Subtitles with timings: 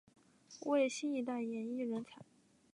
[0.65, 2.25] 为新一代演艺人才。